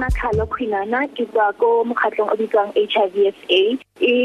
nna 0.00 0.08
khalo 0.16 0.44
khwinana 0.52 1.00
ke 1.16 1.24
tswa 1.28 1.46
ko 1.60 1.68
mokgatlong 1.84 2.32
o 2.32 2.36
bitswang 2.40 2.72
hiv 2.72 2.88
sa 2.88 3.04
e 3.52 3.76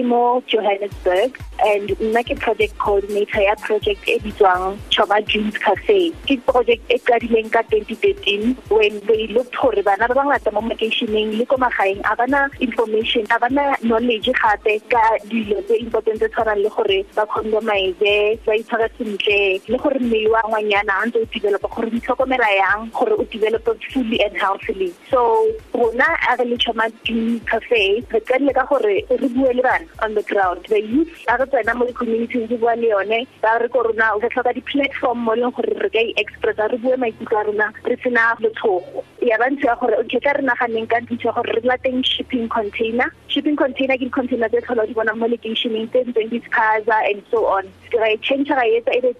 mo 0.06 0.42
johannesburg 0.48 1.40
and 1.64 1.90
nna 2.00 2.24
ke 2.24 2.36
project 2.40 2.78
coordinator 2.78 3.42
ya 3.42 3.56
project 3.56 4.02
e 4.08 4.20
bitswang 4.20 4.78
choba 4.90 5.20
dreams 5.28 5.58
cafe. 5.58 6.12
Ke 6.28 6.40
project 6.46 6.84
e 6.92 6.98
qadileng 7.00 7.52
ka 7.52 7.64
2013 7.72 8.56
when 8.70 9.00
they 9.08 9.28
looked 9.28 9.56
gore 9.56 9.84
bana 9.84 10.08
ba 10.08 10.16
bangata 10.16 10.52
mo 10.54 10.62
makeišeneng 10.62 11.36
le 11.40 11.46
ko 11.46 11.58
magaeng 11.58 12.02
a 12.04 12.16
bana 12.16 12.50
information 12.60 13.28
a 13.32 13.40
bana 13.40 13.76
knowledge 13.82 14.32
gape 14.32 14.74
ka 14.90 15.04
dilo 15.28 15.60
tse 15.68 15.80
important 15.80 16.20
tse 16.20 16.30
tshwanang 16.30 16.64
le 16.64 16.70
gore 16.70 17.00
ba 17.16 17.26
condomize 17.26 18.40
ba 18.46 18.54
itshwara 18.56 18.90
sentle 18.98 19.60
le 19.68 19.78
gore 19.78 20.00
mmele 20.00 20.30
wa 20.32 20.42
ngwanyana 20.48 20.94
a 21.02 21.06
ntse 21.08 21.20
o 21.24 21.26
developa 21.34 21.68
gore 21.76 21.88
o 21.92 21.96
itlhokomela 22.00 22.50
yang 22.60 22.88
gore 22.92 23.16
o 23.16 23.24
develop 23.32 23.64
fully 23.92 24.24
and 24.24 24.36
healthily. 24.38 24.94
So 25.10 25.48
rona 25.74 26.08
a 26.30 26.36
re 26.40 26.46
le 26.46 26.58
choma 26.58 26.90
dream 27.04 27.40
cafe 27.44 28.04
re 28.12 28.20
qadile 28.20 28.54
ka 28.54 28.66
gore 28.70 29.04
re 29.10 29.28
bue 29.36 29.54
le 29.54 29.65
bana 29.66 29.86
on 30.04 30.14
the 30.14 30.24
ground. 30.24 30.66
The 30.70 30.82
youth 30.82 31.26
a 31.28 31.38
re 31.38 31.46
tsena 31.50 31.76
mo 31.76 31.90
community 31.94 32.46
re 32.46 32.58
bua 32.58 32.76
le 32.78 32.90
yone 32.94 33.28
ba 33.42 33.58
re 33.62 33.68
ko 33.74 33.82
rona 33.88 34.14
o 34.16 34.20
tlhoka 34.22 34.54
di-platform 34.54 35.26
mo 35.26 35.34
leng 35.34 35.54
gore 35.58 35.74
re 35.84 35.90
ka 35.90 36.02
e-expressa 36.10 36.70
re 36.72 36.78
bue 36.78 36.96
maikutlo 37.04 37.42
a 37.42 37.46
rona 37.50 37.68
re 37.90 37.98
sena 38.04 38.26
letshogo 38.44 39.04
ya 39.26 39.38
ya 39.42 39.76
gore 39.82 39.96
okay 39.98 40.20
ka 40.20 40.38
re 40.38 40.44
naganeng 40.46 40.88
ka 40.88 41.02
gore 41.10 41.52
re 41.58 42.04
shipping 42.04 42.48
container. 42.50 43.10
Shipping 43.28 43.56
container 43.56 43.98
ke 43.98 44.06
di-container 44.06 44.50
tse 44.50 44.62
tlhola 44.62 44.86
di 44.88 44.94
bona 44.94 45.16
mo 45.16 45.28
locationeng 45.28 45.90
tse 45.90 46.06
ntseng 46.08 46.30
and 47.10 47.24
so 47.32 47.46
on. 47.46 47.66
Ra 47.92 48.08
e 48.14 48.18
change 48.22 48.50
ra 48.50 48.62
etsa 48.64 48.94
e 48.94 49.02
be 49.02 49.12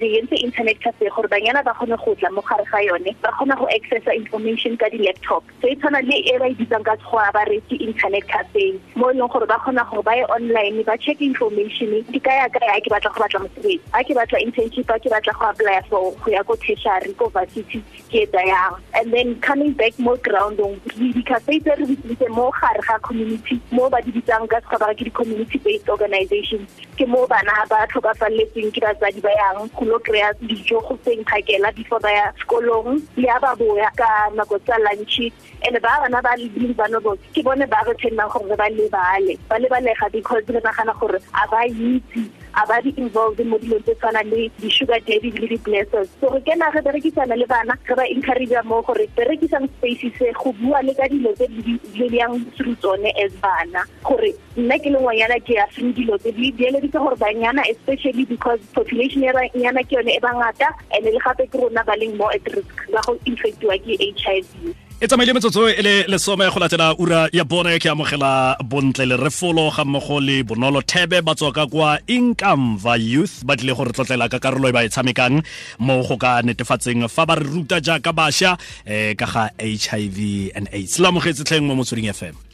re 0.00 0.08
entse 0.18 0.36
internet 0.42 0.80
cafe 0.80 1.08
gore 1.14 1.28
banyana 1.28 1.62
ba 1.64 1.72
kgone 1.72 1.96
go 2.04 2.14
tla 2.14 2.30
mo 2.30 2.42
gare 2.42 2.64
ga 2.66 2.80
yone 2.82 3.14
ba 3.22 3.30
kgona 3.32 3.56
go 3.56 3.68
accessa 3.70 4.12
information 4.16 4.76
ka 4.76 4.88
di-laptop. 4.90 5.44
So 5.62 5.68
e 5.68 5.76
tshwana 5.76 6.02
le 6.02 6.16
e 6.26 6.38
ba 6.38 6.48
e 6.50 6.54
bitsang 6.58 6.84
ka 6.84 6.96
tshgoa 6.96 7.32
ba 7.32 7.44
re 7.46 7.60
ke 7.70 7.78
internet 7.78 8.26
cafe 8.28 8.76
mo 8.96 9.08
e 9.08 9.14
leng 9.14 9.30
gore 9.30 9.46
ba 9.46 9.59
kgona 9.60 9.84
gore 9.90 10.02
ba 10.02 10.16
ye 10.16 10.24
online 10.24 10.82
ba 10.84 10.96
check 10.96 11.20
information 11.20 11.92
ke 12.12 12.20
ka 12.24 12.32
ya 12.32 12.46
ya 12.48 12.80
ke 12.80 12.88
batla 12.90 13.12
go 13.14 13.20
batla 13.22 13.40
mosebetsi. 13.44 13.80
A 13.94 14.04
ke 14.04 14.12
batla 14.16 14.40
internship 14.40 14.88
a 14.88 14.98
ke 14.98 15.08
batla 15.12 15.32
go 15.38 15.50
apply 15.50 15.80
for 15.88 16.12
go 16.24 16.30
ya 16.30 16.42
ko 16.42 16.56
tertiary 16.56 17.12
ko 17.14 17.28
varsity 17.28 17.82
ke 18.10 18.24
etsa 18.26 18.42
yang 18.46 18.74
and 18.94 19.12
then 19.12 19.34
coming 19.40 19.72
back 19.72 19.96
mo 19.98 20.16
groundong 20.16 20.80
di-cafe 20.96 21.60
tse 21.60 21.76
re 21.78 21.84
bitsitse 21.86 22.28
mo 22.28 22.50
gare 22.60 22.80
ga 22.88 22.98
community 22.98 23.60
mo 23.70 23.88
ba 23.88 24.00
di 24.00 24.12
bitsang 24.12 24.48
ka 24.48 24.60
sekgwa 24.64 24.80
ba 24.86 24.94
ke 24.94 25.04
di-community 25.08 25.58
based 25.64 25.88
organizations 25.88 26.68
ke 26.96 27.06
mo 27.06 27.26
bana 27.26 27.64
ba 27.68 27.86
tlhokafaletseng 27.92 28.70
ke 28.74 28.80
batsadi 28.84 29.20
ba 29.24 29.32
yang 29.32 29.68
go 29.76 29.84
lo 29.84 29.98
kry-a 30.04 30.34
dijo 30.44 30.80
go 30.84 30.98
seng 31.04 31.24
phakela 31.24 31.72
before 31.74 32.00
ba 32.00 32.10
ya 32.10 32.26
sekolong 32.44 33.00
le 33.16 33.28
a 33.28 33.38
ba 33.40 33.56
boya 33.56 33.88
ka 33.96 34.30
nako 34.36 34.58
tsa 34.64 34.76
lunch. 34.84 35.32
And 35.64 35.76
ba 35.82 36.00
bana 36.00 36.20
ba 36.22 36.36
leng 36.36 36.74
vulnerable 36.76 37.16
ke 37.32 37.40
bone 37.44 37.64
ba 37.68 37.84
re 37.88 37.94
tendang 38.00 38.28
gore 38.32 38.56
ba 38.56 38.68
lebale 38.68 39.39
ba 39.48 39.56
lebalega 39.58 40.12
because 40.12 40.44
re 40.48 40.60
nagana 40.60 40.94
gore 40.98 41.18
a 41.34 41.46
ba 41.50 41.64
itse 41.66 42.30
a 42.54 42.66
ba 42.66 42.82
di 42.82 42.90
involved 42.98 43.38
mo 43.46 43.58
dilong 43.58 43.82
tse 43.86 43.94
tshwanang 43.94 44.30
le 44.30 44.50
di-sugar 44.58 44.98
daddy 45.06 45.30
le 45.30 45.46
di-blessers 45.54 46.08
so 46.20 46.28
re 46.34 46.40
kena 46.42 46.70
re 46.74 46.82
berekisana 46.82 47.38
le 47.38 47.46
bana 47.46 47.74
re 47.86 47.94
ba 47.94 48.04
encourage 48.10 48.54
mo 48.66 48.82
gore 48.82 49.06
berekisang 49.16 49.70
space 49.78 50.10
se 50.18 50.32
go 50.34 50.52
bua 50.58 50.82
le 50.82 50.94
ka 50.94 51.06
dilo 51.06 51.30
tse 51.38 51.46
di 51.46 51.78
yang 52.10 52.34
through 52.58 52.74
tsone 52.82 53.10
as 53.14 53.30
bana 53.38 53.86
gore 54.02 54.34
nna 54.56 54.78
ke 54.82 54.90
le 54.90 54.98
ngwanyana 54.98 55.38
ke 55.46 55.54
ya 55.54 55.66
through 55.70 55.94
dilo 55.94 56.18
tse 56.18 56.34
di 56.34 56.50
dieleditse 56.52 56.98
gore 56.98 57.16
banyana 57.16 57.62
especially 57.70 58.26
because 58.26 58.58
population 58.74 59.22
ya 59.22 59.32
banyana 59.32 59.86
ke 59.86 59.94
yone 59.94 60.10
e 60.10 60.20
bangata 60.20 60.74
and 60.90 61.06
le 61.06 61.20
gape 61.22 61.46
ke 61.46 61.54
rona 61.54 61.86
ba 61.86 61.94
leng 61.94 62.18
more 62.18 62.34
at 62.34 62.42
risk 62.50 62.74
ba 62.90 62.98
go 63.06 63.14
infectiwa 63.30 63.78
ke 63.78 63.94
HIV 64.18 64.74
e 65.02 65.06
tsamaile 65.08 65.32
metsotso 65.32 65.64
e 65.68 65.80
le 65.82 66.04
lesome 66.12 66.44
go 66.52 66.60
latela 66.60 66.94
ura 66.98 67.28
ya 67.32 67.44
bone 67.44 67.78
ke 67.80 67.88
amogela 67.88 68.56
bontle 68.60 69.06
le 69.08 69.16
refolo 69.16 69.70
ga 69.72 69.84
mmogo 69.84 70.20
le 70.20 70.42
bonolo 70.44 70.82
thebe 70.82 71.22
ba 71.24 71.32
tswa 71.34 71.52
ka 71.56 71.64
kwa 71.66 71.96
inkamva 72.06 73.00
youth 73.00 73.40
ba 73.48 73.56
tlile 73.56 73.72
gore 73.72 73.92
tlotlela 73.96 74.28
ka 74.28 74.38
karolo 74.38 74.68
e 74.68 74.72
ba 74.72 74.84
e 74.84 74.92
tshamekang 74.92 75.40
mo 75.80 76.02
go 76.04 76.20
ka 76.20 76.42
netefatseng 76.44 77.08
fa 77.08 77.24
ba 77.24 77.40
re 77.40 77.48
ruta 77.48 77.80
jaaka 77.80 78.12
bašwa 78.12 78.60
um 78.84 79.16
ka 79.16 79.24
ga 79.32 79.44
h 79.56 79.88
i 79.96 80.04
v 80.12 80.52
and 80.52 80.68
aids. 80.68 81.00
Lamogetse 81.00 81.48
tlheng 81.48 81.64
mo 81.64 81.80
motsweding 81.80 82.12
fm 82.12 82.49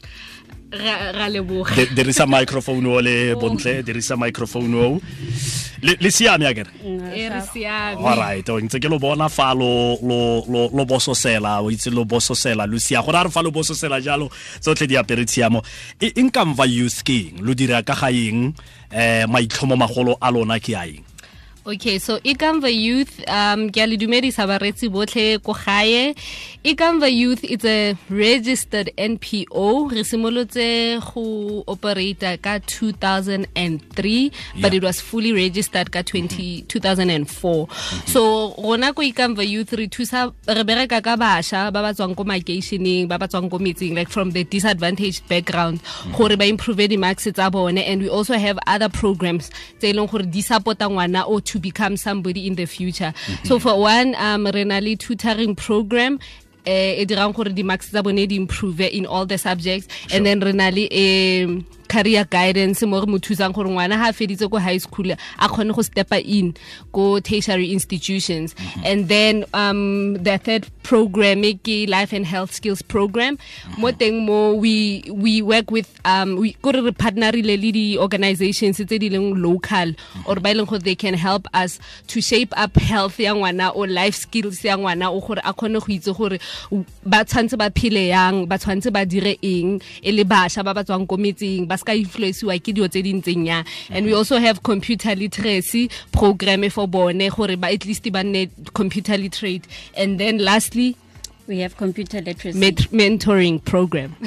dirisa 1.95 2.25
microphone 2.27 2.85
o 2.87 2.99
le 2.99 3.35
bontle 3.35 3.83
dirisa 3.83 4.15
microphone 4.17 4.75
o. 4.75 5.01
Le 5.81 6.09
siame 6.11 6.47
a 6.47 6.53
kere 6.53 6.71
e 7.13 7.29
re 7.29 7.41
siame. 7.53 8.01
alright 8.01 8.49
o 8.49 8.57
ntse 8.59 8.79
ke 8.81 8.89
lo 8.89 8.97
bona 8.99 9.29
fa 9.29 9.53
lo 9.53 9.95
lo 10.01 10.43
lo 10.49 10.69
lo 10.73 10.85
bososela 10.85 11.61
o 11.61 11.69
itse 11.69 11.89
lo 11.93 12.03
bososela 12.03 12.65
lo 12.65 12.79
sia. 12.79 13.01
Gore 13.01 13.17
a 13.17 13.23
re 13.23 13.29
fa 13.29 13.41
lo 13.41 13.51
bososela 13.51 14.01
jalo 14.01 14.29
tsotlhe 14.59 14.87
di 14.87 14.97
apere 14.97 15.23
tshiamo. 15.23 15.61
E 16.01 16.11
nkamva 16.17 16.65
youth 16.65 17.03
king 17.03 17.39
lo 17.39 17.53
dira 17.53 17.83
ka 17.83 17.93
ga 17.93 18.09
eng 18.09 18.51
um 18.91 19.31
maitlhomo 19.31 19.77
magolo 19.77 20.17
a 20.19 20.31
lona 20.31 20.59
ke 20.59 20.75
a 20.75 20.83
eng 20.87 21.03
okay 21.67 21.99
so 21.99 22.17
ikamva 22.23 22.71
youth 22.71 23.19
um 23.27 23.69
ke 23.69 23.83
a 23.83 23.87
le 23.87 23.97
dumedisa 23.99 24.47
baretsi 24.47 24.89
botlhe 24.89 25.43
ko 25.43 25.53
gae. 25.53 26.15
Ikamva 26.65 27.11
youth 27.11 27.43
it's 27.43 27.65
a 27.65 27.95
registered 28.09 28.89
npo 28.97 29.91
re 29.91 30.01
simolotse 30.01 30.99
go 30.99 31.63
operata 31.67 32.41
ka 32.41 32.59
2003 32.65 33.47
yeah. 33.53 34.31
but 34.61 34.73
it 34.73 34.83
was 34.83 34.99
fully 34.99 35.31
registered 35.31 35.91
ka 35.91 36.01
20, 36.01 36.65
mm-hmm. 36.65 36.67
2004 36.67 37.67
mm-hmm. 37.67 38.07
so 38.07 38.55
rona 38.57 38.91
ko 38.93 39.01
ikamva 39.05 39.47
youth 39.47 39.71
re 39.73 39.87
thusa 39.87 40.33
re 40.47 40.63
bereka 40.63 41.03
ka 41.03 41.15
bašwa 41.15 41.71
ba 41.71 41.79
ba 41.85 41.93
tswang 41.93 42.15
ko 42.15 42.23
makeišeneng 42.23 43.07
ba 43.07 43.19
ba 43.19 43.27
tswang 43.27 43.47
ko 43.51 43.59
metseng 43.59 43.95
like 43.95 44.09
from 44.09 44.31
the 44.31 44.43
disadvantaged 44.43 45.21
background 45.29 45.79
mm-hmm. 45.79 46.15
gore 46.17 46.35
ba 46.35 46.47
improve 46.47 46.87
di-marks 46.87 47.27
tsa 47.27 47.49
bone. 47.51 47.77
And 47.77 48.01
we 48.01 48.09
also 48.09 48.33
have 48.37 48.57
other 48.67 48.89
programs 48.89 49.49
tse 49.79 49.91
e 49.91 49.93
leng 49.93 50.09
gore 50.09 50.25
di 50.25 50.41
supporta 50.41 50.87
ngwana 50.87 51.27
o 51.27 51.39
to 51.57 51.61
become 51.69 51.97
somebody 51.97 52.45
in 52.45 52.53
the 52.55 52.65
future 52.69 53.11
mm 53.11 53.33
-hmm. 53.33 53.47
so 53.47 53.59
for 53.59 53.73
one 53.73 54.13
um 54.21 54.45
re 54.55 54.63
na 54.63 54.77
le 54.79 54.93
tutoring 54.95 55.55
program 55.57 56.13
eh 56.67 57.01
e 57.01 57.05
dirang 57.09 57.33
gore 57.33 57.49
di-marks 57.49 57.87
tsa 57.89 58.03
bone 58.05 58.27
di 58.27 58.35
improve 58.35 58.85
in 58.91 59.05
all 59.07 59.25
the 59.25 59.37
subjects 59.37 59.87
sure. 59.89 60.13
and 60.15 60.25
then 60.25 60.37
re 60.47 60.53
na 60.53 60.69
le 60.69 60.85
um 60.91 61.65
career 61.87 62.25
guidance 62.29 62.83
mo 62.85 62.99
re 63.01 63.07
mo 63.07 63.17
thusang 63.17 63.53
gore 63.53 63.69
ngwana 63.69 63.97
ha 63.97 64.11
feditse 64.11 64.45
ko 64.49 64.57
high 64.57 64.77
school 64.77 65.11
a 65.11 65.47
kgone 65.47 65.73
go 65.73 65.81
stepa 65.81 66.19
in 66.23 66.53
ko 66.91 67.19
tertiary 67.19 67.71
institutions 67.71 68.53
mm 68.55 68.65
-hmm. 68.65 68.91
and 68.91 68.99
then 69.07 69.45
um 69.53 70.17
the 70.23 70.37
third 70.37 70.67
program 70.83 71.41
ke 71.63 71.87
life 71.87 72.11
and 72.13 72.25
health 72.25 72.51
skills 72.53 72.81
program 72.81 73.35
mm 73.35 73.39
-hmm. 73.39 73.79
mo 73.79 73.91
teng 73.91 74.25
mo 74.25 74.53
we 74.55 75.03
we 75.09 75.41
work 75.41 75.71
with 75.71 75.87
um 76.05 76.35
we 76.35 76.55
go 76.61 76.71
re 76.71 76.91
partnerile 76.91 77.55
le 77.57 77.71
di 77.71 77.97
organizations 77.97 78.77
tse 78.77 78.97
di 78.99 79.09
leng 79.09 79.35
local 79.39 79.95
-hmm. 79.95 80.27
or 80.29 80.39
ba 80.39 80.53
gore 80.53 80.79
they 80.83 80.95
can 80.95 81.13
help 81.15 81.47
us 81.53 81.79
to 82.07 82.21
shape 82.21 82.51
up 82.57 82.75
health 82.79 83.19
ya 83.19 83.35
ngwana 83.35 83.71
o 83.71 83.85
life 83.85 84.17
skills 84.17 84.65
ya 84.65 84.77
ngwana 84.77 85.09
o 85.09 85.19
gore 85.19 85.41
a 85.43 85.53
kgone 85.53 85.79
go 85.79 85.89
itse 85.93 86.11
gore 86.13 86.39
ba 87.05 87.23
tshwantse 87.25 87.55
ba 87.57 87.69
phele 87.69 88.07
yang 88.11 88.45
ba 88.47 88.57
tshwantse 88.57 88.91
ba 88.91 89.05
dire 89.05 89.37
eng 89.41 89.79
e 90.01 90.11
le 90.11 90.23
bašwa 90.23 90.63
ba 90.63 90.73
ba 90.73 90.83
tswang 90.83 91.05
ko 91.07 91.15
metseng 91.17 91.65
ba 91.67 91.76
ska 91.77 91.93
influenceiwa 91.93 92.59
ke 92.59 92.73
dio 92.73 92.87
tse 92.87 93.01
di 93.01 93.13
ntseng 93.13 93.47
ya 93.47 93.63
and 93.89 94.05
we 94.05 94.13
also 94.13 94.39
have 94.39 94.63
computer 94.63 95.15
literacy 95.15 95.89
program 96.11 96.69
for 96.69 96.87
bone 96.87 97.29
gore 97.29 97.55
ba 97.55 97.67
at 97.71 97.85
least 97.85 98.09
ba 98.11 98.23
nne 98.23 98.49
computer 98.73 99.17
literate. 99.17 99.67
And 99.95 100.19
then 100.19 100.37
lastly 100.39 100.95
we 101.47 101.59
have 101.59 101.77
computer 101.77 102.21
literacy. 102.21 102.59
Met 102.59 102.91
mentoring 102.91 103.63
program. 103.63 104.15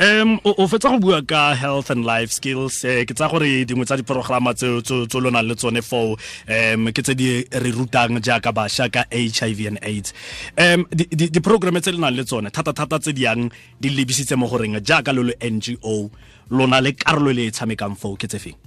Um 0.00 0.38
o 0.44 0.66
fetsa 0.70 0.90
go 0.94 0.98
bua 0.98 1.22
ka 1.22 1.54
health 1.54 1.90
and 1.90 2.04
life 2.04 2.30
skills. 2.30 2.84
Eh 2.84 3.04
ke 3.04 3.14
tsa 3.14 3.28
gore 3.28 3.66
dingwe 3.66 3.84
tsa 3.84 3.98
diprograma 3.98 4.54
tse 4.54 4.68
tso 4.82 5.18
lo 5.20 5.30
nang 5.30 5.48
le 5.48 5.54
tsone 5.58 5.82
for 5.82 6.16
um 6.46 6.86
ke 6.94 7.02
tse 7.02 7.14
di 7.18 7.42
re 7.50 7.70
rutang 7.74 8.20
jaaka 8.22 8.54
bašwa 8.54 8.86
ka 8.92 9.02
HIV 9.10 9.66
and 9.66 9.78
AIDS. 9.82 10.14
Um 10.56 10.86
di-programme 10.92 11.82
tse 11.82 11.92
le 11.92 11.98
nang 11.98 12.14
le 12.14 12.24
tsone 12.24 12.50
thata 12.50 12.72
thata 12.72 12.98
tse 13.02 13.12
di 13.12 13.26
yang 13.26 13.50
di 13.80 13.90
lebisitse 13.90 14.38
mo 14.38 14.46
goreng 14.46 14.78
jaaka 14.78 15.10
lo 15.12 15.26
le 15.26 15.34
NGO 15.42 16.10
lona 16.50 16.80
le 16.80 16.92
karolo 16.92 17.32
le 17.32 17.48
e 17.48 17.50
tshamekang 17.50 17.98
foo 17.98 18.14
ke 18.14 18.30
tse 18.30 18.38
feng 18.38 18.61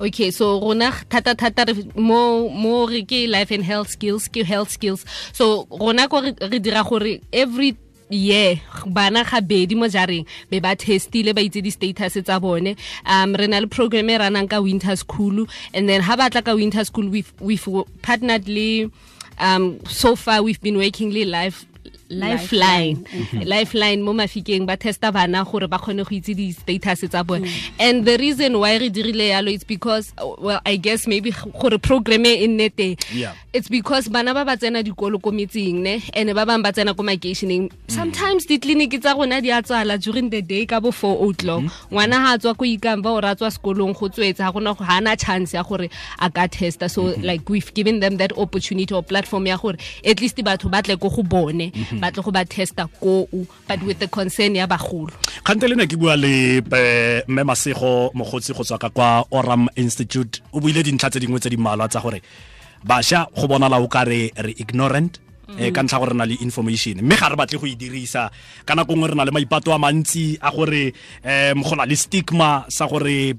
okay 0.00 0.30
so 0.30 0.60
rona 0.60 0.92
thata 1.10 1.34
thata 1.34 1.72
mo 1.96 2.48
mo 2.48 2.86
re 2.86 3.02
ke 3.02 3.28
life 3.28 3.50
and 3.50 3.64
health 3.64 3.90
skills 3.90 4.28
ke 4.28 4.44
health 4.44 4.70
skills. 4.70 5.04
So 5.32 5.66
rona 5.70 6.08
ko 6.08 6.20
re 6.20 6.58
dira 6.58 6.84
gore 6.84 7.20
every 7.32 7.76
yeah 8.08 8.54
bana 8.86 9.24
ga 9.24 9.40
bedi 9.40 9.74
mo 9.74 9.86
jareng 9.86 10.26
be 10.50 10.60
ba 10.60 10.76
testile 10.76 11.34
ba 11.34 11.42
itse 11.42 11.62
di-status 11.62 12.22
tsa 12.22 12.40
bone. 12.40 12.76
Um 13.04 13.34
re 13.34 13.46
na 13.46 13.58
le 13.58 13.66
program 13.66 14.10
e 14.10 14.18
ranang 14.18 14.48
ka 14.48 14.60
winter 14.60 14.94
school 14.96 15.46
and 15.74 15.88
then 15.88 16.02
ha 16.02 16.16
batla 16.16 16.44
ka 16.44 16.54
winter 16.54 16.84
school 16.84 17.08
we've, 17.08 17.32
we've 17.40 17.66
partnered 18.02 18.48
le 18.48 18.90
um 19.38 19.80
so 19.86 20.16
far 20.16 20.42
we've 20.42 20.60
been 20.60 20.78
working 20.78 21.10
le 21.10 21.24
life 21.24 21.66
lifeline. 22.10 22.96
Mm-hmm. 23.04 23.40
Lifeline. 23.42 24.02
Mo 24.02 24.12
mafikeng 24.12 24.66
ba 24.66 24.76
testa 24.76 25.12
bana 25.12 25.44
gore 25.44 25.66
ba 25.68 25.78
kgone 25.78 26.04
go 26.04 26.14
itse 26.14 26.34
di-status 26.34 27.08
tsa 27.10 27.24
bone. 27.24 27.48
And 27.78 28.04
the 28.04 28.16
reason 28.18 28.58
why 28.58 28.76
re 28.76 28.90
dirile 28.90 29.30
yalo 29.30 29.52
it's 29.52 29.64
because 29.64 30.12
well 30.38 30.60
i 30.64 30.76
guess 30.76 31.06
maybe 31.06 31.30
gore 31.32 31.78
program 31.78 32.26
e 32.26 32.46
nne 32.46 32.70
teng. 32.70 32.96
Yeah. 33.12 33.34
it's 33.52 33.68
because 33.68 34.08
bana 34.08 34.34
ba 34.34 34.44
ba 34.44 34.56
tsena 34.56 34.84
dikolo 34.84 35.20
ko 35.22 35.30
metseng 35.30 35.82
ne? 35.82 36.02
And 36.14 36.28
ba 36.34 36.44
bangwe 36.46 36.62
ba 36.62 36.72
tsena 36.72 36.96
ko 36.96 37.02
makeišeneng 37.02 37.70
mm-hmm. 37.70 37.88
sometimes 37.94 38.46
ditleliniki 38.46 39.00
tsa 39.00 39.14
rona 39.14 39.40
di 39.40 39.50
a 39.50 39.62
tswala 39.62 39.98
during 40.00 40.30
the 40.30 40.42
day 40.42 40.66
ka 40.66 40.80
bo 40.80 40.90
four 40.90 41.30
o'clock. 41.30 41.62
Mm-hmm. 41.62 41.94
Ngwana 41.94 42.16
ga 42.22 42.34
a 42.34 42.38
tswa 42.38 42.56
ko 42.56 42.64
ikampa 42.64 43.10
or 43.10 43.24
a 43.24 43.34
tswa 43.34 43.50
sekolong 43.50 43.96
go 43.98 44.08
tswetse 44.08 44.38
ga 44.38 44.52
gona 44.52 44.76
ga 44.76 44.86
ana 44.96 45.16
chance 45.16 45.54
ya 45.54 45.62
gore 45.62 45.88
a 46.20 46.30
ka 46.30 46.46
testa. 46.46 46.88
So 46.90 47.14
like 47.22 47.48
we've 47.48 47.72
given 47.74 48.00
them 48.00 48.16
that 48.18 48.36
opportunity 48.36 48.94
or 48.94 49.02
platform 49.02 49.46
ya 49.46 49.56
gore 49.56 49.76
at 50.04 50.20
least 50.20 50.36
batho 50.36 50.70
ba 50.70 50.82
tle 50.82 50.96
ko 50.96 51.08
go 51.10 51.22
bone 51.22 51.72
ba 52.00 52.10
tle 52.12 52.22
go 52.22 52.30
ba 52.30 52.44
testa 52.44 52.86
koo 53.00 53.26
but 53.68 53.82
with 53.82 53.98
the 53.98 54.08
concern 54.08 54.54
ya 54.54 54.66
bagolo. 54.66 55.10
Kgante 55.44 55.68
ne 55.76 55.86
ke 55.86 55.96
bua 55.96 56.16
le 56.16 56.62
eh, 56.62 57.22
mme 57.28 57.44
masego 57.44 58.10
mogotsi 58.14 58.52
go 58.52 58.64
tswa 58.64 58.78
ka 58.78 58.90
kwa 58.90 59.26
oram 59.30 59.68
institute. 59.76 60.40
O 60.52 60.60
buile 60.60 60.82
dintlha 60.82 61.10
tse 61.10 61.20
dingwe 61.20 61.40
tse 61.40 61.50
di 61.50 61.56
tsa 61.56 62.00
gore 62.00 62.22
bašwa 62.84 63.28
go 63.34 63.46
bonala 63.48 63.80
o 63.80 63.88
ka 63.88 64.04
re 64.04 64.30
re 64.36 64.54
ignorant 64.58 65.18
eh 65.58 65.70
ka 65.70 65.82
ntlha 65.82 65.98
gore 65.98 66.12
re 66.12 66.16
na 66.16 66.26
le 66.26 66.34
information. 66.40 66.98
Mme 67.02 67.16
ga 67.16 67.28
re 67.30 67.36
batle 67.36 67.58
go 67.58 67.66
e 67.66 67.74
dirisa 67.76 68.30
ka 68.66 68.74
nako 68.74 68.94
re 69.06 69.14
na 69.14 69.24
le 69.24 69.30
maipato 69.30 69.72
a 69.72 69.78
mantsi 69.78 70.38
a 70.40 70.50
gore 70.50 70.92
um 71.24 71.62
go 71.62 71.74
na 71.76 71.84
le 71.84 71.96
stigma 71.96 72.64
sa 72.68 72.86
gore 72.86 73.34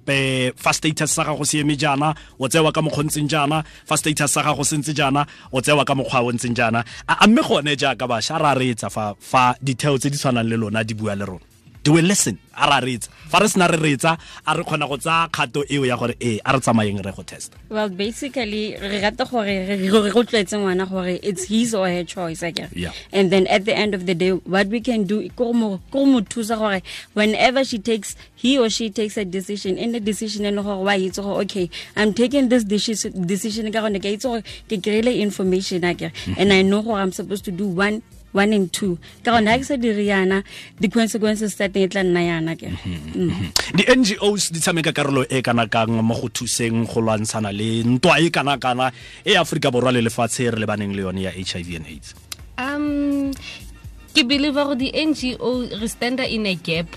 fa 0.55 0.71
status 0.73 1.11
sa 1.11 1.23
gago 1.23 1.45
se 1.45 1.59
eme 1.59 1.75
jaana 1.77 2.15
o 2.39 2.47
tsewa 2.47 2.71
ka 2.71 2.81
mokgwa 2.81 3.03
ntseng 3.03 3.27
jaana 3.27 3.63
fa 3.85 3.97
status 3.97 4.31
sa 4.31 4.43
gago 4.43 4.63
se 4.63 4.77
ntse 4.77 4.93
jaana 4.93 5.25
o 5.51 5.61
tsewa 5.61 5.85
ka 5.85 5.95
mokgwa 5.95 6.23
o 6.23 6.31
ntseng 6.31 6.55
jaana. 6.55 6.83
A 7.07 7.27
mme 7.27 7.41
gone 7.41 7.75
jaaka 7.75 8.07
bašwa 8.07 8.37
ra 8.39 8.53
reetsa 8.53 8.89
fa 8.89 9.15
fa 9.19 9.55
ditheo 9.61 9.97
tse 9.97 10.09
di 10.09 10.17
tshwanang 10.17 10.47
le 10.47 10.57
lona 10.57 10.83
di 10.83 10.93
bua 10.93 11.15
le 11.15 11.25
rona 11.25 11.46
do 11.87 11.93
we 11.95 12.01
listen 12.01 12.37
a 12.53 12.67
ra 12.69 12.77
reetsa 12.83 13.07
fa 13.31 13.39
re 13.39 13.47
sena 13.47 13.67
re 13.71 13.77
reetsa 13.85 14.11
a 14.45 14.57
re 14.57 14.63
kgona 14.67 14.87
go 14.91 14.97
tsaya 14.97 15.29
kgato 15.31 15.63
eo 15.71 15.85
ya 15.89 15.95
gore 16.01 16.15
ee 16.19 16.39
a 16.43 16.51
re 16.55 16.59
tsamayeng 16.59 16.99
re 17.05 17.11
go 17.15 17.23
testa 17.23 17.55
Well, 17.69 17.87
basically, 17.89 18.75
re 18.81 18.99
rata 19.03 19.23
gore 19.25 19.45
re 19.47 19.75
re- 19.79 19.89
re 20.05 20.11
rotloetse 20.15 20.55
ngwana 20.59 20.85
gore 20.89 21.15
it's 21.23 21.45
his 21.51 21.73
or 21.75 21.87
her 21.87 22.03
choice, 22.03 22.41
I 22.43 22.51
guess. 22.51 22.71
Yeah. 22.73 22.91
And 23.11 23.31
then 23.31 23.45
at 23.47 23.65
the 23.65 23.75
end 23.75 23.93
of 23.93 24.05
the 24.05 24.15
day, 24.15 24.31
what 24.31 24.67
we 24.67 24.79
can 24.81 25.03
do, 25.03 25.17
ke 25.29 25.35
go 25.35 25.53
mo- 25.53 25.79
thusa 25.91 26.57
gore 26.57 26.81
whenever 27.13 27.63
she 27.63 27.77
takes, 27.79 28.15
he 28.35 28.57
or 28.57 28.69
she 28.69 28.89
takes 28.89 29.17
a 29.17 29.25
decision, 29.25 29.77
in 29.77 29.91
the 29.91 29.99
decision, 29.99 30.45
e 30.45 30.51
le 30.51 30.63
gore 30.63 30.83
wa 30.83 30.91
itse 30.95 31.21
gore, 31.21 31.41
okay, 31.43 31.69
I'm 31.95 32.13
taking 32.13 32.49
this 32.49 32.63
decision, 32.63 33.27
decision 33.27 33.71
ka 33.71 33.81
gonne 33.85 33.99
ke 33.99 34.11
itse 34.17 34.23
gore 34.27 34.41
ke 34.67 34.81
kry-ile 34.81 35.13
information, 35.21 35.83
guess. 35.93 36.11
And 36.37 36.51
I 36.51 36.61
know 36.63 36.81
gore 36.81 36.97
I'm 36.99 37.11
supposed 37.11 37.45
to 37.45 37.51
do 37.51 37.67
one 37.67 38.01
one 38.37 38.53
and 38.53 38.69
two. 38.69 39.01
Ka 39.25 39.33
gone 39.33 39.49
ga 39.49 39.57
ke 39.57 39.65
se 39.65 39.75
dire 39.81 40.05
yana 40.05 40.45
di-consequences 40.77 41.57
tsa 41.57 41.67
teng 41.73 41.85
e 41.85 41.89
tla 41.89 42.05
nna 42.05 42.21
yana 42.21 42.53
ke. 42.53 42.69
Di-ngos 43.73 44.53
di 44.53 44.61
tshameka 44.61 44.93
karolo 44.93 45.25
e 45.25 45.41
kana 45.41 45.65
kang 45.65 45.97
mo 46.05 46.13
go 46.13 46.29
thuseng 46.29 46.85
go 46.85 47.01
lwantshana 47.01 47.49
le 47.49 47.81
ntwa 47.81 48.21
e 48.21 48.29
kana 48.29 48.61
kana 48.61 48.93
e 49.25 49.33
aforika 49.33 49.73
borwa 49.73 49.89
le 49.89 50.05
lefatshe 50.05 50.53
re 50.53 50.61
lebaneng 50.61 50.93
le 50.93 51.01
yone 51.01 51.21
ya 51.25 51.31
hiv 51.33 51.67
and 51.73 51.87
aids? 51.89 52.13
Um 52.61 53.33
ke 54.13 54.21
believe 54.21 54.53
gore 54.53 54.77
di-ngo 54.77 55.51
re 55.81 55.87
standa 55.89 56.25
in 56.29 56.45
a 56.45 56.53
gap 56.53 56.89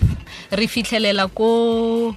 re 0.53 0.67
fitlhelela 0.69 1.25
ko 1.33 2.15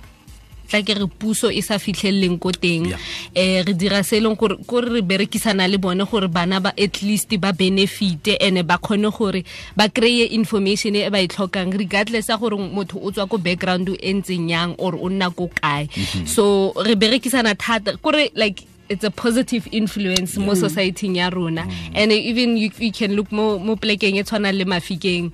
tla 0.69 0.83
ke 0.83 0.95
re 0.97 1.07
puso 1.07 1.51
e 1.51 1.61
sa 1.61 1.79
fitlheleleng 1.79 2.39
ko 2.41 2.51
teng. 2.53 2.93
Eh 3.35 3.63
re 3.63 3.73
dira 3.75 4.03
se 4.03 4.19
e 4.19 4.21
leng 4.21 4.37
kore 4.37 4.89
re 4.89 5.03
berekisana 5.03 5.69
le 5.71 5.79
bone 5.79 6.05
gore 6.05 6.29
bana 6.29 6.61
ba 6.61 6.73
at 6.79 7.03
least 7.03 7.31
ba 7.41 7.53
benefite 7.53 8.37
and 8.41 8.61
ba 8.67 8.79
kgone 8.79 9.11
gore 9.13 9.45
ba 9.77 9.89
kry-e 9.89 10.35
information 10.35 10.97
e 10.97 11.09
ba 11.09 11.21
e 11.21 11.29
tlhokang 11.29 11.73
regardless 11.77 12.29
ya 12.29 12.37
gore 12.37 12.57
motho 12.57 12.99
o 12.99 13.11
tswa 13.11 13.29
ko 13.29 13.39
background 13.39 13.89
e 13.89 14.13
ntseng 14.13 14.51
yang 14.51 14.75
or 14.79 14.95
o 14.95 15.09
nna 15.09 15.31
ko 15.35 15.51
kae. 15.61 15.89
So 16.27 16.73
re 16.85 16.95
berekisana 16.95 17.55
thata 17.59 17.97
kore 17.99 18.31
like 18.35 18.65
it's 18.89 19.05
a 19.05 19.11
positive 19.11 19.67
influence 19.73 20.37
mo 20.37 20.55
society 20.55 21.09
ya 21.09 21.31
rona. 21.33 21.67
And 21.95 22.13
even 22.13 22.57
you, 22.57 22.71
you 22.79 22.93
can 22.93 23.17
look 23.17 23.33
mo 23.33 23.59
mo 23.59 23.77
plekeng 23.77 24.17
e 24.17 24.23
tshwanang 24.23 24.59
le 24.59 24.65
mafikeng. 24.65 25.33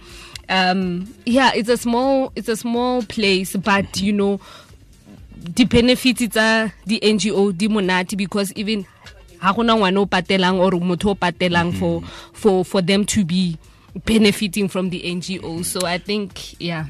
Um 0.49 1.07
yeah 1.27 1.53
it's 1.55 1.69
a 1.69 1.77
small 1.77 2.33
it's 2.35 2.49
a 2.49 2.57
small 2.57 3.03
place 3.03 3.55
but 3.55 4.01
you 4.01 4.13
know 4.13 4.41
di-benefits 5.41 6.29
tsa 6.29 6.71
di-ngo 6.87 7.53
di 7.53 7.69
monate 7.69 8.17
because 8.17 8.53
even 8.57 8.85
ha 9.39 9.53
gona 9.53 9.77
ngwana 9.77 10.01
o 10.01 10.07
patelang 10.07 10.61
or 10.61 10.73
motho 10.81 11.11
o 11.11 11.15
patelang 11.15 11.73
for, 11.73 12.03
for, 12.33 12.65
for 12.65 12.83
them 12.83 13.05
to 13.05 13.25
be 13.25 13.57
benefiting 14.05 14.69
from 14.69 14.91
the 14.91 15.01
ngo 15.03 15.41
mm-hmm. 15.41 15.63
so 15.63 15.87
i 15.87 15.99
think 15.99 16.61
yeah. 16.61 16.87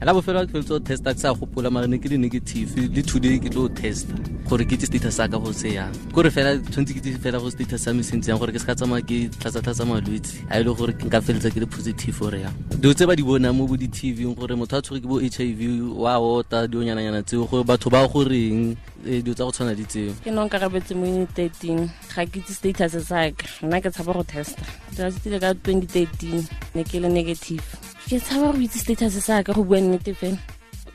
La 0.00 0.12
bofelo 0.12 0.44
ke 0.46 0.52
feletse 0.52 0.74
o 0.74 0.78
testa 0.78 1.14
ke 1.14 1.20
sa 1.20 1.32
gopola 1.32 1.70
mare 1.72 1.88
ne 1.88 1.98
ke 1.98 2.10
le 2.12 2.18
negative. 2.20 2.76
Le 2.76 3.02
today 3.02 3.38
ke 3.40 3.48
tlo 3.52 3.68
testa 3.72 4.12
gore 4.48 4.66
ke 4.68 4.76
itse 4.76 4.90
status 4.90 5.16
sa 5.16 5.28
ka 5.28 5.38
go 5.38 5.52
se 5.52 5.74
yang. 5.74 5.94
Kore 6.12 6.30
fela 6.30 6.58
tshwanetse 6.60 6.92
ke 6.92 7.00
itse 7.00 7.22
fela 7.24 7.40
go 7.40 7.48
status 7.48 7.80
sa 7.80 7.92
me 7.96 8.02
se 8.02 8.16
ntseng 8.20 8.38
gore 8.38 8.52
ke 8.52 8.60
se 8.60 8.68
ka 8.68 8.76
tsamaya 8.76 9.00
ke 9.00 9.30
tlatsa-tlatsa 9.40 9.88
malwetse. 9.88 10.44
A 10.50 10.60
e 10.60 10.64
le 10.64 10.74
gore 10.76 10.92
ke 10.92 11.08
nka 11.08 11.22
feletsa 11.24 11.54
ke 11.54 11.64
le 11.64 11.66
positive 11.66 12.20
gore 12.20 12.44
yang 12.44 12.54
dilo 12.80 12.94
tse 12.94 13.04
ba 13.04 13.16
di 13.16 13.22
bonang 13.22 13.52
mo 13.56 13.66
bo 13.68 13.76
di-tv 13.76 14.24
gore 14.36 14.56
motho 14.56 14.76
a 14.76 14.82
tshwere 14.82 15.00
ke 15.04 15.08
bo 15.08 15.20
h 15.20 15.40
i 15.44 15.52
v 15.52 15.80
wa 15.96 16.16
ota 16.16 16.64
dionyananyana 16.68 17.20
tseo 17.24 17.44
gore 17.44 17.64
batho 17.64 17.90
ba 17.92 18.08
goreng 18.08 18.76
dilo 19.04 19.34
tsa 19.34 19.44
go 19.44 19.52
tshwana 19.52 19.74
di 19.76 19.84
tseo. 19.84 20.12
Ke 20.24 20.30
no 20.30 20.44
nkarabetse 20.44 20.94
mo 20.94 21.08
uni 21.08 21.26
13 21.26 21.88
ga 22.14 22.24
ke 22.26 22.40
itse 22.40 22.54
status 22.54 22.96
sa 23.08 23.30
ka 23.32 23.46
nna 23.64 23.80
ke 23.80 23.88
tshaba 23.90 24.12
go 24.12 24.24
testa. 24.24 24.64
Dirasitile 24.92 25.40
ka 25.40 25.52
2013 25.54 26.48
ne 26.74 26.84
ke 26.84 27.00
le 27.00 27.08
negative. 27.08 27.64
Ke 28.08 28.20
tshaba 28.20 28.52
go 28.52 28.60
itse 28.60 28.84
status 28.84 29.16
sa 29.24 29.42
ka 29.42 29.56
go 29.56 29.64
bua 29.64 29.80
nnete 29.80 30.12
fela. 30.12 30.36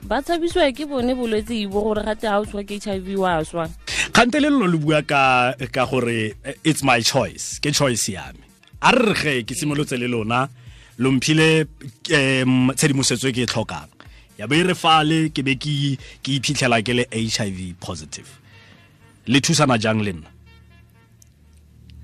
Ba 0.06 0.22
tshabisiwa 0.22 0.70
ke 0.76 0.86
bone 0.86 1.18
bolwetse 1.18 1.58
ibo 1.58 1.82
gore 1.82 2.06
gate 2.06 2.30
ga 2.30 2.38
o 2.38 2.46
tshwa 2.46 2.62
ke 2.62 2.78
h 2.78 2.94
i 2.94 3.00
v 3.02 3.18
wa 3.18 3.42
swa. 3.42 3.66
Kgante 4.14 4.38
le 4.38 4.54
lelo 4.54 4.70
le 4.70 4.78
bua 4.78 5.02
ka 5.02 5.58
ka 5.74 5.90
gore 5.90 6.38
eh, 6.46 6.54
it's 6.64 6.84
my 6.86 7.02
choice. 7.02 7.58
Ke 7.58 7.74
choice 7.74 8.14
ya 8.14 8.30
me. 8.38 8.46
A 8.86 8.94
re 8.94 9.14
re 9.18 9.42
ge 9.42 9.50
ke 9.50 9.58
simolotse 9.58 9.98
le 9.98 10.06
lona 10.06 10.46
lo 11.02 11.12
mphile 11.12 11.68
um 12.14 12.72
tshedimosetso 12.72 13.28
e 13.28 13.34
ke 13.34 13.44
e 13.44 13.50
tlhokang 13.50 13.95
ya 14.38 14.48
be 14.48 14.64
re 14.64 14.74
fale 14.76 15.30
ke 15.30 15.44
be 15.44 15.56
ke 15.56 16.30
iphitlhela 16.38 16.82
ke 16.84 16.94
le 16.94 17.06
hiv 17.12 17.60
positive 17.80 18.30
le 19.28 19.40
thusana 19.42 19.78
jang 19.80 20.02
le 20.04 20.14
nna 20.14 20.30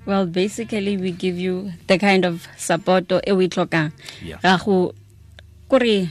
Well, 0.04 0.26
basically, 0.26 0.96
we 0.96 1.12
give 1.12 1.38
you 1.38 1.70
the 1.86 1.96
kind 1.96 2.24
of 2.24 2.48
support 2.58 3.12
or 3.12 3.20
e 3.24 3.30
we 3.30 3.46
tlhokang. 3.48 3.92
Ra 4.42 4.56
go- 4.58 4.94
kore 5.68 6.10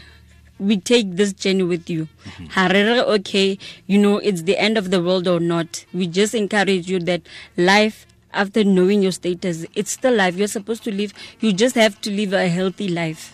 we 0.60 0.78
take 0.78 1.18
this 1.18 1.34
journey 1.34 1.64
with 1.64 1.90
you. 1.90 2.08
Mm-hmm. 2.24 2.46
Ha 2.56 2.68
re 2.72 2.84
re, 2.88 3.02
okay, 3.20 3.58
you 3.88 3.98
know, 3.98 4.18
it's 4.20 4.44
the 4.44 4.58
end 4.58 4.78
of 4.78 4.92
the 4.92 5.02
world 5.04 5.28
or 5.28 5.42
not. 5.42 5.84
We 5.94 6.08
just 6.08 6.34
encourage 6.36 6.88
you 6.90 7.00
that 7.00 7.22
life 7.58 8.06
after 8.34 8.64
knowing 8.64 9.02
your 9.02 9.12
status, 9.12 9.66
it's 9.76 9.92
still 9.92 10.16
life. 10.16 10.36
You're 10.36 10.48
supposed 10.48 10.84
to 10.86 10.92
live. 10.92 11.14
You 11.40 11.54
just 11.54 11.76
have 11.76 12.00
to 12.02 12.12
live 12.12 12.34
a 12.34 12.48
healthy 12.48 12.88
life. 12.88 13.34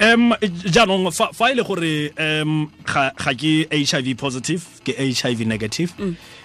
um 0.00 0.34
jaanong 0.76 1.12
fa 1.14 1.28
fa 1.32 1.50
e 1.50 1.54
le 1.54 1.62
gore 1.64 2.10
um 2.18 2.70
ga 2.84 3.10
ga 3.16 3.32
ke 3.34 3.52
hiv 3.70 4.08
positive 4.18 4.64
ke 4.84 4.96
hiv 4.98 5.46
negative 5.46 5.94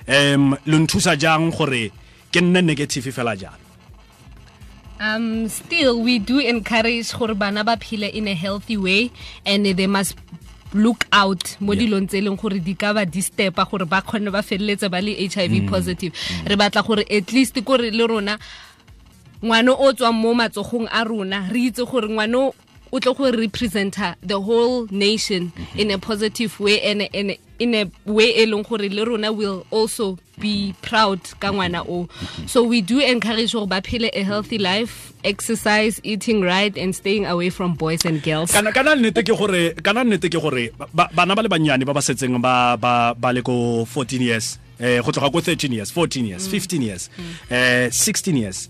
um 0.07 0.55
lo 0.65 0.77
nthusa 0.85 1.17
jang 1.19 1.49
gore 1.51 1.89
ke 2.31 2.39
nne 2.41 2.61
negative 2.61 3.09
fela 3.11 3.35
jana 3.35 3.65
Um, 5.01 5.47
still, 5.47 6.01
we 6.03 6.19
do 6.19 6.39
encourage 6.39 7.13
gore 7.15 7.33
bana 7.33 7.63
ba 7.63 7.77
phele 7.77 8.11
in 8.11 8.27
a 8.27 8.33
healthy 8.35 8.75
way 8.75 9.11
and 9.45 9.65
they 9.65 9.87
must 9.87 10.15
look 10.73 11.05
out 11.11 11.57
mo 11.59 11.73
dilong 11.73 12.07
tse 12.07 12.17
e 12.17 12.21
leng 12.21 12.37
gore 12.37 12.59
di 12.59 12.75
ka 12.75 12.93
ba 12.93 13.05
distepa 13.05 13.65
gore 13.65 13.85
ba 13.85 14.01
kgone 14.01 14.29
ba 14.29 14.41
feleletse 14.41 14.89
ba 14.89 15.01
le 15.01 15.17
h 15.17 15.37
i 15.37 15.47
v 15.47 15.65
positive. 15.65 16.13
Re 16.45 16.55
batla 16.55 16.85
gore 16.85 17.05
at 17.09 17.31
least 17.33 17.57
kore 17.65 17.89
le 17.91 18.05
rona 18.07 18.37
ngwana 19.41 19.71
o 19.71 19.93
tswang 19.93 20.13
mo 20.13 20.33
matsogong 20.35 20.87
a 20.91 21.03
rona 21.03 21.47
re 21.49 21.71
itse 21.71 21.83
gore 21.87 22.07
ngwana 22.09 22.51
o 22.91 22.99
tlo 22.99 23.13
go 23.15 23.31
representa 23.31 24.15
the 24.25 24.39
whole 24.39 24.87
nation 24.91 25.51
in 25.75 25.91
a 25.91 25.97
positive 25.97 26.59
way 26.59 26.81
and, 26.81 27.07
and 27.13 27.37
in 27.59 27.75
a 27.75 27.85
way 28.05 28.29
e 28.41 28.45
leng 28.45 28.63
gore 28.67 28.89
le 28.89 29.03
rona 29.05 29.31
will 29.31 29.65
also 29.71 30.17
be 30.39 30.73
proud 30.81 31.19
ka 31.39 31.51
ngwana 31.51 31.83
o 31.87 32.07
so 32.47 32.63
we 32.63 32.81
do 32.81 32.99
encourage 32.99 33.51
gore 33.53 33.67
ba 33.67 33.81
phele 33.81 34.09
a 34.13 34.23
healthy 34.23 34.57
life 34.57 35.13
exercise 35.23 35.99
eating 36.03 36.41
right 36.41 36.77
and 36.77 36.95
staying 36.95 37.25
away 37.25 37.49
from 37.49 37.73
boys 37.75 38.05
and 38.05 38.23
girls. 38.23 38.51
Kana 38.51 38.71
kana 38.71 38.95
nnete 38.95 39.21
ke 39.23 39.35
gore 39.37 39.73
kana 39.83 40.03
nnete 40.03 40.29
ke 40.31 40.39
gore 40.41 40.71
ba- 40.95 41.09
bana 41.13 41.35
ba 41.35 41.41
le 41.43 41.49
bannyane 41.49 41.85
ba 41.85 41.93
ba 41.93 41.99
setseng 42.01 42.39
ba 42.41 42.77
ba 42.79 43.13
ba 43.13 43.33
le 43.33 43.41
ko 43.41 43.83
14 43.85 44.21
years 44.23 44.57
eh 44.79 45.01
go 45.03 45.11
tloga 45.11 45.27
ko 45.31 45.39
13 45.43 45.73
years 45.75 45.91
14 45.91 46.23
years 46.25 46.47
15 46.47 46.81
years 46.81 47.09
eh 47.51 47.91
16 47.91 48.37
years 48.39 48.69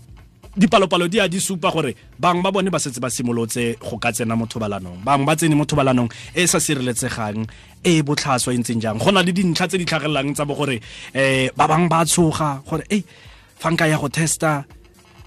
dipalopalo 0.56 1.06
di 1.06 1.20
a 1.20 1.28
di 1.28 1.38
supa 1.38 1.70
gore 1.70 1.94
bang 2.18 2.42
ba 2.42 2.50
bone 2.50 2.70
ba 2.70 2.78
setse 2.78 2.98
ba 2.98 3.10
simolotse 3.10 3.78
go 3.78 3.98
ka 3.98 4.10
tsena 4.10 4.34
mo 4.34 4.46
thobalanong. 4.46 5.04
Bang 5.04 5.24
ba 5.24 5.36
tsene 5.36 5.54
mo 5.54 5.64
thobalanong 5.64 6.10
e 6.34 6.46
sa 6.46 6.58
sireletsegang 6.58 7.46
e 7.84 8.02
botlhaswa 8.02 8.50
e 8.54 8.58
ntseng 8.58 8.80
jang. 8.82 8.98
Go 8.98 9.10
na 9.14 9.22
le 9.22 9.30
dintlha 9.30 9.70
tse 9.70 9.78
di 9.78 9.86
tlhagelelang 9.86 10.34
tsa 10.34 10.44
bo 10.44 10.54
gore 10.58 10.80
eh 11.14 11.50
ba 11.54 11.70
bang 11.70 11.86
ba 11.86 12.02
tshoga 12.02 12.62
gore 12.66 12.82
ei 12.90 13.04
ya 13.62 13.98
go 13.98 14.08
testa 14.08 14.64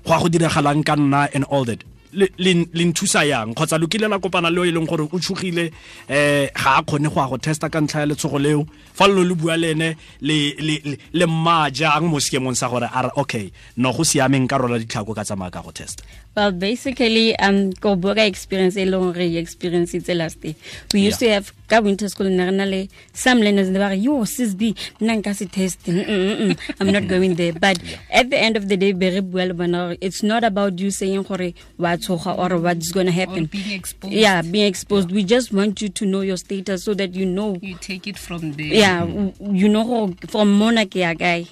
go 0.03 0.12
a 0.13 0.20
go 0.20 0.27
diragalang 0.27 0.84
ka 0.84 0.96
nna 0.96 1.30
and 1.34 1.46
all 1.48 1.63
that 1.63 1.80
le 2.13 2.84
nthusa 2.86 3.25
yang? 3.25 3.53
Kgotsa 3.53 3.77
lo 3.77 3.88
kile 3.88 4.08
la 4.08 4.20
kopana 4.20 4.50
le 4.50 4.70
e 4.70 4.72
leng 4.72 4.88
gore 4.88 5.03
o 5.12 5.17
tshogile 5.20 5.72
um 6.10 6.48
ga 6.53 6.77
a 6.77 6.84
kgone 6.84 7.10
go 7.13 7.22
a 7.22 7.27
go 7.27 7.38
testa 7.38 7.70
ka 7.70 7.79
ntlha 7.82 8.00
ya 8.01 8.05
letshogo 8.05 8.39
leo? 8.39 8.65
Fa 8.93 9.08
lelo 9.08 9.24
le 9.24 9.36
bua 9.36 9.58
le 9.58 9.72
ene 9.72 9.89
le 10.22 11.25
mmaa 11.25 11.70
jang 11.72 12.05
mo 12.08 12.20
sekemong 12.20 12.55
sa 12.55 12.70
gore 12.70 12.88
a 12.88 13.01
re 13.03 13.10
okay 13.15 13.51
no 13.77 13.91
go 13.91 14.03
siameng 14.03 14.48
ka 14.48 14.58
rola 14.58 14.79
ditlhako 14.79 15.13
ka 15.15 15.24
tsamaya 15.24 15.51
ka 15.51 15.62
go 15.62 15.72
testa 15.72 16.03
Well, 16.36 16.52
basically, 16.52 17.38
um, 17.38 17.74
ko 17.78 17.96
bua 17.96 18.16
ka 18.18 18.22
experience 18.25 18.74
e 18.75 18.86
leng 18.90 19.13
re 19.13 19.38
experience 19.38 19.94
itse 19.94 20.16
last 20.18 20.42
day. 20.42 20.56
We 20.94 21.02
used 21.06 21.20
to 21.22 21.30
have 21.30 21.54
ka 21.70 21.80
winter 21.80 22.10
school 22.10 22.25
ne 22.30 22.50
re 22.50 22.66
le 22.66 22.88
some 23.13 23.40
learners 23.46 23.70
ne 23.70 23.78
ba 23.78 23.90
re 23.94 23.98
yo 24.02 24.25
sis 24.25 24.56
B 24.56 24.74
nna 25.00 25.22
nka 25.22 25.36
se 25.38 25.46
test. 25.46 25.86
Mm, 25.86 26.02
mm, 26.02 26.38
mm, 26.42 26.58
I'm 26.82 26.90
not 26.92 27.06
going 27.13 27.36
there. 27.36 27.54
But 27.54 27.78
at 28.10 28.32
the 28.34 28.40
end 28.42 28.58
of 28.58 28.68
the 28.68 28.78
day, 28.78 28.94
be 28.94 29.10
re 29.13 29.22
bua 29.22 29.46
le 29.46 29.54
bona 29.54 29.96
it's 30.02 30.24
not 30.24 30.44
about 30.44 30.80
you 30.80 30.90
saying 30.90 31.22
gore 31.22 31.54
wa 31.78 31.94
tshoga 32.02 32.34
or 32.34 32.58
what's 32.58 32.92
going 32.92 33.06
to 33.06 33.12
happen. 33.13 33.46
being 33.46 33.72
exposed. 33.78 34.13
Yeah, 34.13 34.42
being 34.42 34.66
exposed. 34.66 35.12
We 35.12 35.24
just 35.24 35.54
want 35.54 35.82
you 35.86 35.90
to 35.90 36.06
know 36.06 36.22
your 36.22 36.38
status 36.38 36.84
so 36.84 36.96
that 36.96 37.13
you 37.13 37.25
know. 37.28 37.60
you 37.62 37.75
take 37.78 38.08
it 38.08 38.18
from 38.18 38.54
there 38.54 38.74
Yeah, 38.74 39.02
w- 39.06 39.34
you 39.54 39.70
know 39.70 39.86
gore 39.86 40.10
from 40.34 40.50
mona 40.58 40.86
ke 40.90 41.06
ya 41.06 41.13
kae. 41.13 41.46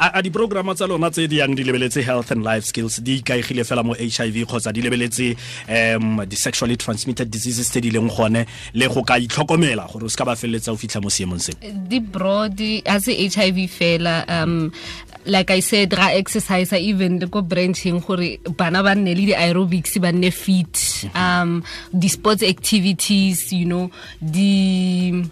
a 0.00 0.10
a 0.16 0.22
diprograma 0.22 0.72
tsa 0.74 0.86
lona 0.88 1.10
tse 1.12 1.28
di 1.28 1.36
yang 1.44 1.52
di 1.54 1.64
lebeletse 1.68 2.00
health 2.02 2.30
and 2.32 2.42
life 2.42 2.64
skills 2.64 2.96
di 3.04 3.20
ikaegile 3.20 3.60
fela 3.64 3.84
mo 3.84 3.92
hiv 4.08 4.46
kgotsa 4.46 4.72
di 4.72 4.82
lebeletse 4.82 5.36
um 5.68 6.24
di-sexually 6.26 6.76
transmitted 6.76 7.28
diseases 7.30 7.68
tse 7.68 7.80
di 7.80 7.90
leng 7.90 8.08
gone 8.08 8.46
le 8.74 8.88
go 8.88 9.02
ka 9.02 9.18
itlhokomela 9.18 9.88
gore 9.92 10.04
o 10.04 10.08
se 10.08 10.16
ka 10.16 10.24
ba 10.24 10.36
feleletsa 10.36 10.72
o 10.72 10.76
fitlha 10.76 11.02
mo 11.02 11.10
seemong 11.10 11.40
seo. 11.40 11.56
Di 11.60 12.00
broad 12.00 12.60
as 12.86 13.06
hiv 13.06 13.58
fela 13.70 14.24
um 14.28 14.70
like 15.26 15.50
i 15.50 15.60
said 15.60 15.92
ra 15.92 16.14
exercise 16.14 16.72
even 16.72 17.18
le 17.18 17.26
ko 17.26 17.42
branching 17.42 18.00
gore 18.00 18.38
bana 18.56 18.82
ba 18.82 18.94
nne 18.94 19.14
le 19.14 19.32
di-aerobics 19.32 19.98
ba 19.98 20.12
nne 20.12 20.30
fit 20.30 21.10
um 21.14 21.62
the 21.92 22.08
sports 22.08 22.42
activities 22.42 23.52
you 23.52 23.66
know 23.66 23.90
the 24.22 25.26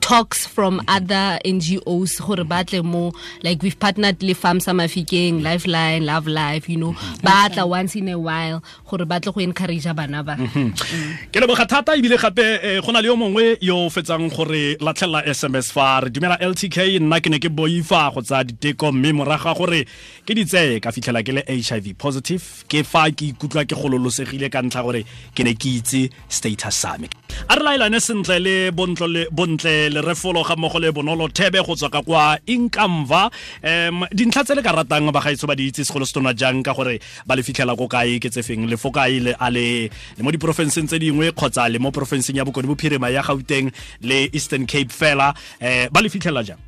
talks 0.00 0.46
from 0.46 0.80
other 0.88 1.38
NGOs 1.44 2.20
gore 2.24 2.44
ba 2.44 2.64
tle 2.64 2.82
mo 2.82 3.12
like 3.42 3.62
we've 3.62 3.78
partnered 3.78 4.22
le 4.22 4.34
FAMSA 4.34 4.72
mafikeng 4.74 5.42
lifeline 5.42 6.06
love 6.06 6.26
life 6.26 6.68
you 6.68 6.76
know. 6.76 6.92
Mm-hmm. 6.92 7.22
Ba 7.22 7.48
tla 7.52 7.66
once 7.66 7.96
in 7.96 8.08
a 8.08 8.18
while 8.18 8.62
gore 8.88 9.04
ba 9.04 9.20
tle 9.20 9.32
go 9.32 9.40
encourage 9.40 9.84
bana 9.94 10.22
ba. 10.22 10.36
Mm-hmm. 10.36 10.68
Mm. 10.70 11.12
Ke 11.32 11.40
leboga 11.40 11.66
thata 11.66 11.96
ebile 11.96 12.18
gape 12.18 12.44
eh, 12.62 12.80
go 12.80 12.92
na 12.92 13.00
le 13.00 13.08
yo 13.08 13.16
mongwe 13.16 13.58
yo 13.60 13.88
fetsang 13.88 14.28
gore 14.30 14.76
latlhelela 14.80 15.24
sms 15.34 15.72
fa. 15.72 16.00
Re 16.04 16.10
dumela 16.10 16.38
ltk 16.40 17.00
nna 17.00 17.20
ke 17.20 17.30
ne 17.30 17.38
ke 17.38 17.48
boifa 17.48 18.12
go 18.14 18.22
tsa 18.22 18.44
diteko 18.44 18.92
mme 18.92 19.12
moraga 19.20 19.54
gore 19.54 19.84
ke 20.26 20.34
di 20.34 20.44
tseye 20.44 20.80
ka 20.80 20.92
fitlhela 20.92 21.22
ke 21.22 21.32
le 21.38 21.42
hiv 21.48 21.92
positive. 21.98 22.64
Ke 22.68 22.84
fa 22.84 23.08
ke 23.10 23.32
ikutlwa 23.32 23.66
ke 23.66 23.74
gololosegile 23.74 24.50
ka 24.52 24.62
ntlha 24.62 24.84
gore 24.86 25.04
ke 25.34 25.44
ne 25.44 25.54
ke 25.54 25.78
itse 25.80 26.08
status 26.28 26.74
sa 26.74 26.96
me. 26.98 27.08
A 27.48 27.56
re 27.56 27.64
laelane 27.64 28.00
sentle 28.00 28.38
le 28.40 28.56
bontle 28.72 29.87
le- 29.88 30.02
refolo 30.02 30.42
ga 30.44 30.56
mmogo 30.56 30.78
le 30.78 30.92
bonolo 30.92 31.28
thebe 31.28 31.58
go 31.66 31.74
tswa 31.74 31.90
ka 31.90 32.02
kwa 32.02 32.38
inkamva. 32.46 33.30
Um 33.64 34.04
dintlha 34.12 34.44
tse 34.44 34.54
le 34.54 34.62
ka 34.62 34.72
ratang 34.72 35.10
bagaetso 35.12 35.46
ba 35.46 35.54
di 35.56 35.68
itse 35.68 35.84
segolo 35.84 36.04
se 36.06 36.12
tona 36.12 36.34
jang 36.36 36.62
ka 36.62 36.72
gore 36.74 37.00
ba 37.26 37.34
le 37.36 37.42
fitlhela 37.42 37.76
ko 37.76 37.88
kae 37.88 38.18
ke 38.20 38.28
tsefeng 38.30 38.68
le 38.68 38.76
fo 38.76 38.90
kae 38.90 39.20
le 39.20 39.32
a 39.38 39.50
le 39.50 39.90
mo 40.20 40.30
diporofenseng 40.30 40.86
tse 40.86 40.98
dingwe 40.98 41.32
kgotsa 41.32 41.68
le 41.68 41.78
mo 41.78 41.90
porofenseng 41.90 42.36
ya 42.36 42.44
bokone 42.44 42.68
bophirima 42.68 43.10
ya 43.10 43.22
gauteng 43.22 43.70
le 44.02 44.28
eastern 44.32 44.66
cape 44.66 44.92
fela. 44.92 45.32
Um 45.60 45.88
ba 45.92 46.00
le 46.02 46.08
fitlhela 46.08 46.44
jang 46.44 46.60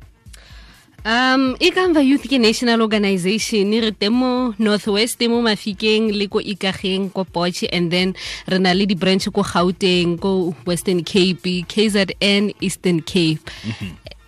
Um, 1.01 1.57
Ikamva 1.57 2.05
Youth 2.05 2.29
ke 2.29 2.37
national 2.37 2.77
organization 2.85 3.73
re 3.73 3.89
teng 3.89 4.13
mo 4.13 4.53
Northwest 4.61 5.17
mo 5.25 5.41
Mafikeng 5.41 6.13
le 6.13 6.29
ko 6.29 6.37
Ikageng 6.37 7.09
ko 7.09 7.25
Potch 7.25 7.65
and 7.73 7.89
then 7.89 8.13
re 8.45 8.61
na 8.61 8.69
le 8.69 8.85
di 8.85 8.93
branch 8.93 9.25
ko 9.33 9.41
Gauteng 9.41 10.21
ko 10.21 10.53
Western 10.61 11.01
Cape 11.01 11.65
KZN 11.65 12.53
Eastern 12.61 13.01
Cape. 13.01 13.41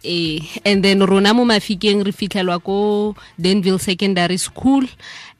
Eh 0.02 0.42
and 0.66 0.82
then 0.82 1.06
rona 1.06 1.30
mo 1.30 1.46
Mafikeng 1.46 2.02
re 2.02 2.10
fitlhelwa 2.10 2.58
ko 2.58 3.14
Denville 3.38 3.78
Secondary 3.78 4.42
School 4.42 4.90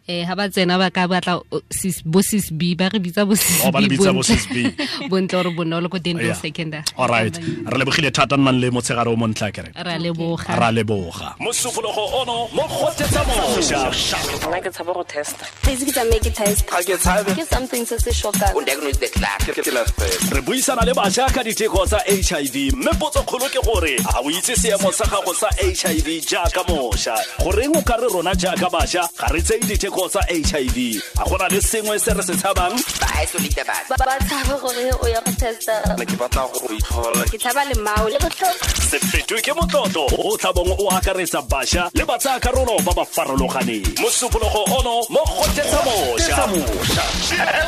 eh 0.08 0.26
ha 0.28 0.36
ba 0.36 0.50
tsena 0.50 0.78
ba 0.78 0.90
ka 0.92 1.08
batla 1.08 1.40
sis 1.72 2.02
bo 2.04 2.20
sis 2.22 2.52
B 2.52 2.76
ba 2.76 2.90
re 2.92 3.00
bitsa 3.00 3.24
bo 3.26 3.36
sis 3.36 3.64
Oh, 3.64 3.72
ba 3.72 3.80
le 3.80 3.88
B 3.88 3.96
bitsa 3.96 4.12
bo 4.12 4.20
bontle. 4.20 4.36
sis 4.36 4.46
B. 4.52 4.68
bontle 5.12 5.40
or 5.40 5.52
bonolo 5.56 5.88
ko 5.90 5.98
Denville 5.98 6.24
Yeah. 6.24 6.36
Secondary 6.36 6.84
alright 7.00 7.36
re 7.40 7.78
lebogile 7.80 8.12
thata 8.12 8.36
nnang 8.38 8.60
le 8.60 8.70
motshegare 8.72 9.08
o 9.08 9.16
montla 9.16 9.52
kere 9.56 9.72
ra 9.76 9.96
leboga. 9.98 10.56
Ra 10.60 10.70
leboga. 10.72 11.36
Mosupologo 11.40 12.04
ono 12.20 12.48
mo 12.52 12.64
kgothetsa 12.68 13.22
moša 13.28 14.20
nna 14.48 14.60
ke 14.64 14.70
tshaba 14.76 14.94
go 14.94 15.04
testa. 15.04 15.46
Please 15.64 15.84
ke 15.88 15.92
tsamaye 15.96 16.20
ke 16.20 16.32
test 16.36 16.68
ga 16.68 16.80
ke 16.84 16.96
tshabe. 17.00 17.32
Ke 17.40 17.46
something 17.48 17.86
se 17.86 17.98
se 18.00 18.12
shokang. 18.12 18.54
Diagnose 18.66 18.98
the 19.00 19.08
clerk 19.08 19.44
ke 19.56 19.72
last 19.72 19.96
re 20.36 20.42
buisana 20.42 20.84
le 20.86 20.94
bašwa 20.94 21.28
ka 21.34 21.44
diteko 21.44 21.86
tsa 21.88 22.00
hiv 22.08 22.56
mme 22.76 22.92
potsokgolo 23.00 23.48
ke 23.56 23.62
gore 23.68 23.96
a 24.04 24.20
o 24.24 24.30
itse 24.32 24.56
seemo 24.60 24.92
sa 24.92 25.06
gago 25.08 25.34
sa 25.36 25.48
hiv 25.60 26.08
jaaka 26.28 26.64
mošwa. 26.68 27.16
Goreng 27.44 27.76
o 27.76 27.82
ka 27.84 27.96
re 28.00 28.08
rona 28.12 28.34
jaaka 28.36 28.68
bašwa 28.72 29.04
ga 29.20 29.28
re 29.34 29.42
tsei 29.42 29.60
diteko 29.60 29.93
tsa 30.10 30.22
hiv 30.30 30.78
a 31.20 31.24
gona 31.30 31.48
le 31.50 31.60
sengwe 31.62 32.00
se 32.00 32.12
re 32.14 32.24
se 32.24 32.34
tshabang 32.36 32.76
ba 33.02 33.08
isolate 33.24 33.64
batho 33.70 33.90
ba 33.90 34.06
ba 34.06 34.16
tshaba 34.26 34.56
gore 34.62 34.86
o 35.02 35.06
ya 35.08 35.20
go 35.26 35.32
testa 35.40 35.76
ne 35.98 36.06
ke 36.06 36.16
batla 36.22 36.44
go 36.54 36.68
itlhola 36.74 37.24
ke 37.32 37.38
tshaba 37.38 37.62
lemao 37.70 38.10
le 38.10 38.18
botlhoko 38.20 38.74
se 38.94 39.00
fetwe 39.00 39.42
ke 39.42 39.54
motlotlo. 39.58 40.06
O 40.18 40.38
tlhabong 40.38 40.72
o 40.78 40.90
akaretsa 40.90 41.42
bašwa 41.42 41.90
le 41.94 42.06
batsaya 42.06 42.40
karolo 42.40 42.78
ba 42.86 42.94
ba 42.94 43.06
farologaneng. 43.06 43.86
Mosupologo 44.02 44.62
ono 44.78 44.94
mo 45.10 45.22
kgothetsa 45.26 45.80
mošwa 45.86 46.46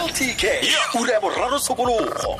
ltk 0.05 0.43
ura 0.99 1.13
ya 1.13 1.19
boraro 1.19 1.59
tshokologo 1.59 2.37